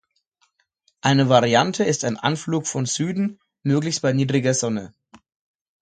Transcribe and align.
Eine 1.01 1.29
Variante 1.29 1.83
ist 1.83 2.05
ein 2.05 2.17
Anflug 2.17 2.65
von 2.65 2.87
Süden, 2.87 3.39
möglichst 3.61 4.01
bei 4.01 4.13
niedriger 4.13 4.55
Sonne. 4.55 4.95